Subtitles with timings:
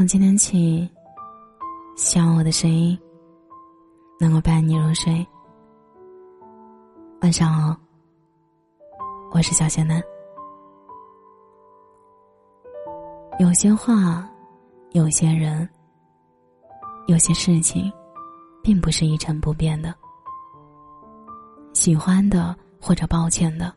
[0.00, 0.90] 从今天起，
[1.94, 2.98] 希望我的声音
[4.18, 5.14] 能够伴你入睡。
[7.20, 7.76] 晚上好，
[9.30, 10.02] 我是小仙男。
[13.38, 14.26] 有些话，
[14.92, 15.68] 有些人，
[17.06, 17.92] 有些事情，
[18.62, 19.94] 并不是一成不变的。
[21.74, 23.70] 喜欢的或者抱歉的，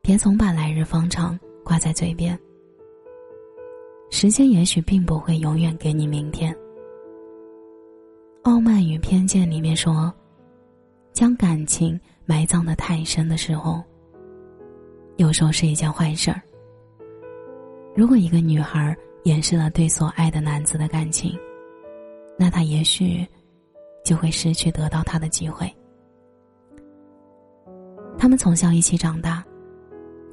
[0.00, 2.38] 别总把来日方长挂在嘴边。
[4.16, 6.54] 时间也许并不会永远给你明天。
[8.42, 10.14] 《傲慢与偏见》里面说
[11.12, 13.82] ：“将感情埋葬的太深的时候，
[15.16, 16.40] 有时候是一件坏事儿。
[17.96, 21.36] 如果一个女孩掩饰了对所爱的男子的感情，
[22.38, 23.26] 那她也许
[24.04, 25.68] 就会失去得到他的机会。
[28.16, 29.44] 他们从小一起长大，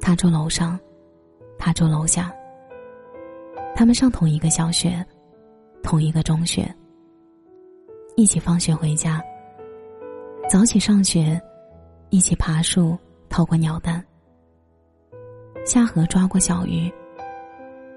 [0.00, 0.78] 他住楼上，
[1.58, 2.32] 他住楼下。”
[3.74, 5.04] 他们上同一个小学，
[5.82, 6.72] 同一个中学。
[8.14, 9.22] 一起放学回家，
[10.48, 11.40] 早起上学，
[12.10, 12.96] 一起爬树
[13.30, 14.04] 掏过鸟蛋，
[15.64, 16.92] 下河抓过小鱼，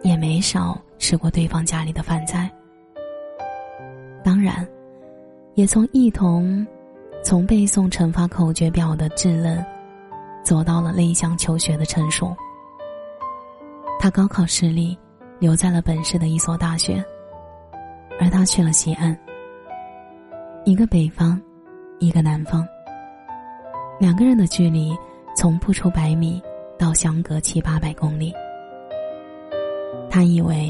[0.03, 2.49] 也没少吃过对方家里的饭菜。
[4.23, 4.65] 当然，
[5.55, 6.65] 也从一同
[7.21, 9.63] 从背诵乘法口诀表的稚嫩，
[10.43, 12.33] 走到了内向求学的成熟。
[13.99, 14.97] 他高考失利。
[15.39, 17.03] 留在了本市的一所大学，
[18.19, 19.17] 而他去了西安。
[20.63, 21.39] 一个北方，
[21.99, 22.65] 一个南方。
[23.99, 24.95] 两个人的距离
[25.35, 26.41] 从不出百米
[26.77, 28.33] 到相隔七八百公里。
[30.09, 30.69] 他以为，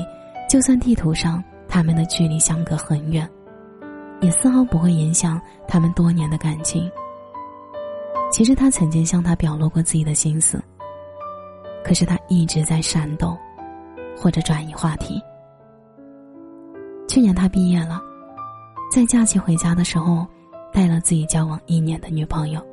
[0.49, 3.29] 就算地图上他们的距离相隔很远，
[4.21, 6.91] 也丝毫不会影响他们多年的感情。
[8.31, 10.61] 其实他曾经向他表露过自己的心思，
[11.83, 13.37] 可是他一直在闪动。
[14.15, 15.21] 或者转移话题。
[17.07, 18.01] 去年他毕业了，
[18.91, 20.25] 在假期回家的时候，
[20.73, 22.65] 带了自己交往一年的女朋友。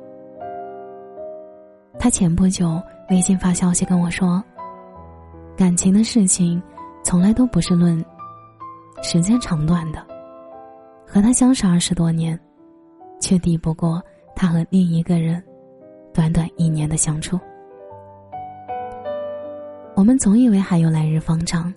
[1.99, 4.43] 他前不久微信发消息跟我说
[5.55, 6.61] ：“感情的事情，
[7.03, 8.03] 从来都不是论
[9.01, 10.05] 时间长短的。
[11.05, 12.37] 和他相识二十多年，
[13.21, 14.01] 却抵不过
[14.35, 15.41] 他和另一个人
[16.11, 17.39] 短短一年的相处。”
[20.03, 21.73] 我们总以为还有来日方长，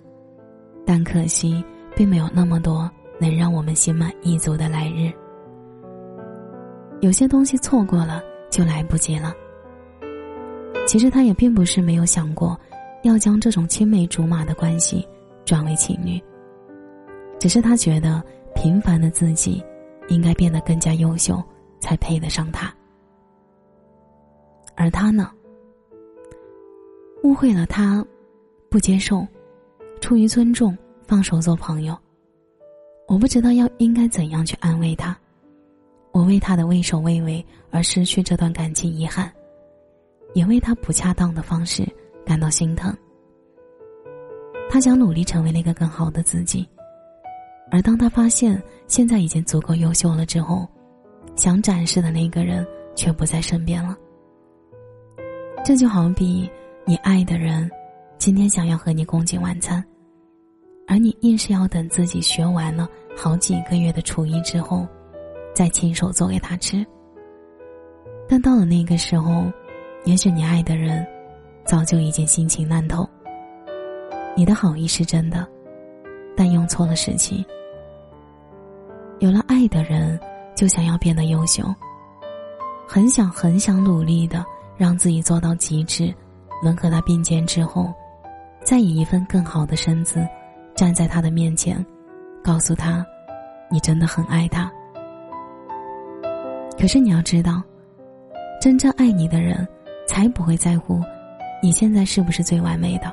[0.85, 1.63] 但可惜
[1.95, 5.09] 并没有那么多能让我们心满意足的来日。
[6.99, 9.33] 有些东西错过了就来不及了。
[10.85, 12.59] 其实他也并不是没有想过，
[13.01, 15.07] 要将这种青梅竹马的关系
[15.45, 16.21] 转为情侣。
[17.39, 18.21] 只是他觉得
[18.53, 19.63] 平凡的自己，
[20.09, 21.41] 应该变得更加优秀，
[21.79, 22.75] 才配得上他。
[24.75, 25.31] 而他呢？
[27.23, 28.05] 误会了他，
[28.69, 29.25] 不接受，
[30.01, 31.97] 出于尊重放手做朋友。
[33.07, 35.17] 我不知道要应该怎样去安慰他，
[36.11, 39.31] 我为他的畏首畏尾而失去这段感情遗憾，
[40.33, 41.87] 也为他不恰当的方式
[42.25, 42.93] 感到心疼。
[44.69, 46.67] 他想努力成为那个更好的自己，
[47.71, 50.67] 而当他发现现在已经足够优秀了之后，
[51.37, 53.97] 想展示的那个人却不在身边了。
[55.63, 56.49] 这就好比。
[56.89, 57.69] 你爱的人，
[58.17, 59.83] 今天想要和你共进晚餐，
[60.87, 64.85] 而你硬是要等自己学完了好几个月的厨艺之后，
[65.53, 66.85] 再亲手做给他吃。
[68.27, 69.45] 但到了那个时候，
[70.03, 71.05] 也许你爱的人，
[71.63, 73.07] 早就已经心情烂透。
[74.35, 75.47] 你的好意是真的，
[76.35, 77.45] 但用错了时期。
[79.19, 80.19] 有了爱的人，
[80.55, 81.63] 就想要变得优秀，
[82.87, 84.43] 很想很想努力的
[84.75, 86.13] 让自己做到极致。
[86.63, 87.93] 能和他并肩之后，
[88.67, 90.27] 再以一份更好的身子，
[90.75, 91.83] 站在他的面前，
[92.43, 93.05] 告诉他，
[93.71, 94.69] 你真的很爱他。
[96.77, 97.63] 可是你要知道，
[98.59, 99.65] 真正爱你的人，
[100.05, 100.99] 才不会在乎，
[101.63, 103.09] 你现在是不是最完美的。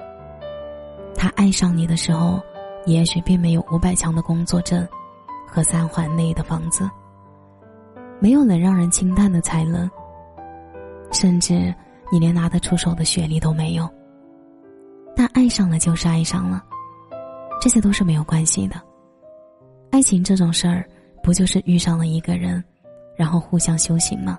[1.15, 2.43] 他爱上你的时候，
[2.85, 4.85] 也许并没有五百强的工作证，
[5.47, 6.91] 和三环内的房子，
[8.19, 9.89] 没有能让人轻叹的才能，
[11.13, 11.73] 甚至。
[12.13, 13.89] 你连拿得出手的学历都没有，
[15.17, 16.65] 但爱上了就是爱上了，
[17.61, 18.81] 这些都是没有关系的。
[19.91, 20.85] 爱情这种事儿，
[21.23, 22.63] 不就是遇上了一个人，
[23.17, 24.39] 然后互相修行吗？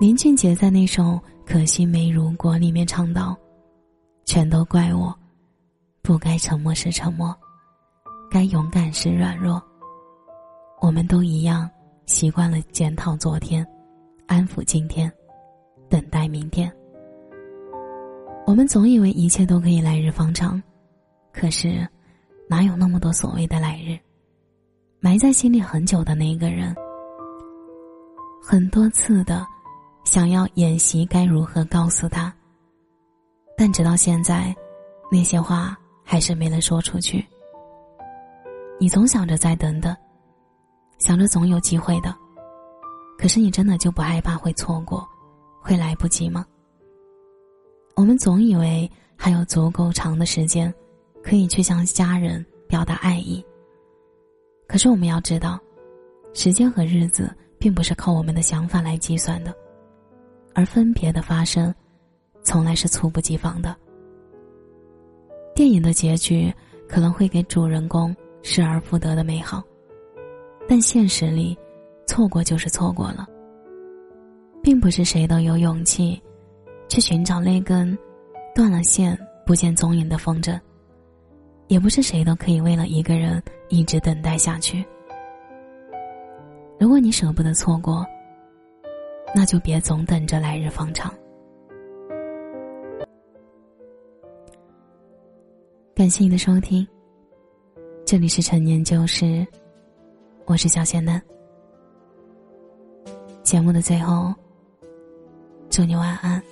[0.00, 1.02] 林俊杰在那首
[1.44, 3.36] 《可惜没如果》里面唱道
[4.24, 5.14] ：“全都怪我，
[6.02, 7.36] 不该沉默时沉默，
[8.30, 9.62] 该勇敢时软弱。
[10.80, 11.68] 我们都一样，
[12.06, 13.66] 习惯了检讨昨天，
[14.26, 15.12] 安抚今天。”
[15.88, 16.72] 等待明天。
[18.44, 20.62] 我们总以为一切都可以来日方长，
[21.32, 21.86] 可是，
[22.48, 23.98] 哪有那么多所谓的来日？
[25.00, 26.74] 埋在心里很久的那个人，
[28.42, 29.46] 很多次的
[30.04, 32.32] 想要演习该如何告诉他，
[33.56, 34.54] 但直到现在，
[35.10, 37.24] 那些话还是没能说出去。
[38.78, 39.96] 你总想着再等等，
[40.98, 42.14] 想着总有机会的，
[43.16, 45.08] 可是你真的就不害怕会错过，
[45.60, 46.44] 会来不及吗？
[47.94, 50.72] 我们总以为还有足够长的时间，
[51.22, 53.44] 可以去向家人表达爱意。
[54.66, 55.60] 可是我们要知道，
[56.32, 59.54] 时间和日子并不是靠我们的想法来计算的，
[60.54, 61.74] 而分别的发生，
[62.42, 63.76] 从来是猝不及防的。
[65.54, 66.52] 电影的结局
[66.88, 69.62] 可能会给主人公失而复得的美好，
[70.66, 71.56] 但现实里，
[72.06, 73.28] 错过就是错过了，
[74.62, 76.20] 并不是谁都有勇气。
[76.92, 77.96] 去寻找那根
[78.54, 80.60] 断了线、不见踪影的风筝，
[81.68, 84.84] 也不是谁都可以为了一个人一直等待下去。
[86.78, 88.04] 如果你舍不得错过，
[89.34, 91.10] 那就别总等着来日方长。
[95.94, 96.86] 感谢你的收听，
[98.04, 99.46] 这里是陈年旧事，
[100.44, 101.18] 我是小仙嫩。
[103.42, 104.30] 节目的最后，
[105.70, 106.42] 祝你晚安。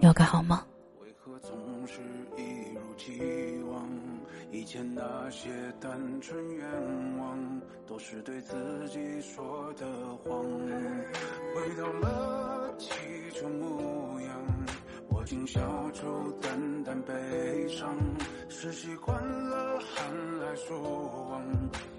[0.00, 0.58] 有个好梦。
[1.00, 1.52] 为何总
[1.86, 2.00] 是
[2.36, 3.88] 一如既往？
[4.50, 5.50] 以前那些
[5.80, 6.66] 单纯愿
[7.18, 8.54] 望，都是对自
[8.88, 9.84] 己说的
[10.22, 10.44] 谎。
[11.54, 12.90] 回到了起
[13.34, 14.30] 初模样，
[15.08, 15.60] 我竟笑
[15.92, 17.96] 出淡淡悲伤。
[18.48, 20.80] 是习惯了寒来暑
[21.30, 21.42] 往，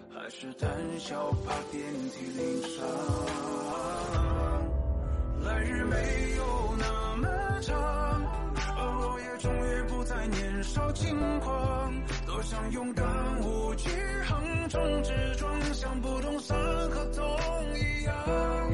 [0.09, 4.54] 还是胆小怕遍体鳞伤？
[5.45, 5.95] 来日没
[6.37, 7.27] 有那么
[7.61, 7.75] 长。
[8.77, 11.93] 而我也终于不再年少轻狂，
[12.25, 13.05] 多想勇敢
[13.41, 13.89] 无惧
[14.27, 16.57] 横冲直撞，像不懂伤
[16.89, 17.23] 和痛
[17.75, 18.64] 一样。